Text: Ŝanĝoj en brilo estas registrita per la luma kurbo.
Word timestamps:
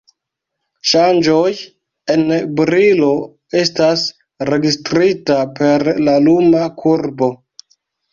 Ŝanĝoj 0.91 1.49
en 2.13 2.23
brilo 2.59 3.09
estas 3.59 4.05
registrita 4.51 5.37
per 5.61 5.87
la 6.09 6.15
luma 6.29 6.63
kurbo. 6.81 7.29